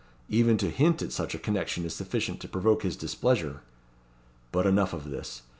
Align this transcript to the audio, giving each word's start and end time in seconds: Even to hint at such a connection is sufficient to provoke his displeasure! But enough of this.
Even 0.29 0.57
to 0.57 0.71
hint 0.71 1.03
at 1.03 1.11
such 1.11 1.35
a 1.35 1.37
connection 1.37 1.85
is 1.85 1.93
sufficient 1.93 2.39
to 2.39 2.47
provoke 2.47 2.81
his 2.81 2.95
displeasure! 2.95 3.61
But 4.51 4.65
enough 4.65 4.93
of 4.93 5.11
this. 5.11 5.43